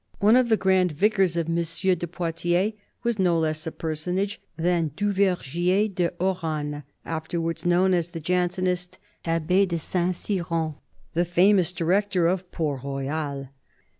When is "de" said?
1.57-2.07, 5.93-6.09, 9.67-9.77